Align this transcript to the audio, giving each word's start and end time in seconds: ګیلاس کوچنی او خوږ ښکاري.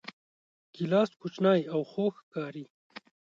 ګیلاس 0.75 1.09
کوچنی 1.19 1.61
او 1.73 1.81
خوږ 1.91 2.13
ښکاري. 2.21 2.65